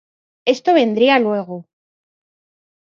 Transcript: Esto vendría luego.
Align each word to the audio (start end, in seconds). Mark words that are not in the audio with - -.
Esto 0.53 0.73
vendría 0.73 1.19
luego. 1.19 1.57